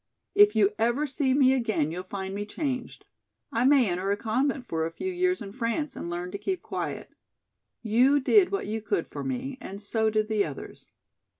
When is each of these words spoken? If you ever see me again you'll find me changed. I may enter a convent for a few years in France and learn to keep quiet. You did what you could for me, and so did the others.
If 0.33 0.55
you 0.55 0.71
ever 0.79 1.05
see 1.05 1.35
me 1.35 1.53
again 1.53 1.91
you'll 1.91 2.01
find 2.01 2.33
me 2.33 2.43
changed. 2.43 3.05
I 3.51 3.65
may 3.65 3.87
enter 3.87 4.09
a 4.09 4.17
convent 4.17 4.65
for 4.65 4.83
a 4.87 4.91
few 4.91 5.13
years 5.13 5.43
in 5.43 5.51
France 5.51 5.95
and 5.95 6.09
learn 6.09 6.31
to 6.31 6.39
keep 6.39 6.63
quiet. 6.63 7.11
You 7.83 8.19
did 8.19 8.51
what 8.51 8.65
you 8.65 8.81
could 8.81 9.07
for 9.11 9.23
me, 9.23 9.59
and 9.61 9.79
so 9.79 10.09
did 10.09 10.27
the 10.27 10.43
others. 10.43 10.89